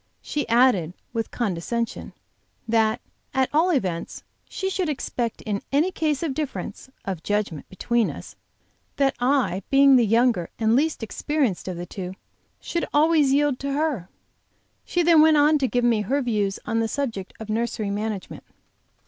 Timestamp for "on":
15.37-15.59, 16.65-16.79